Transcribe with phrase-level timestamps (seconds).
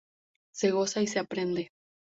[0.51, 1.69] Se goza y se aprende.